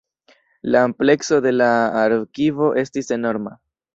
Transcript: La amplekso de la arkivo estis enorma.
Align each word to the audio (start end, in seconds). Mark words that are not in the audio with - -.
La 0.75 0.79
amplekso 0.87 1.35
de 1.47 1.51
la 1.59 1.69
arkivo 2.05 2.73
estis 2.87 3.13
enorma. 3.19 3.57